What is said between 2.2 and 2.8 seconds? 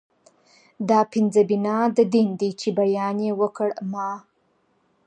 دي چې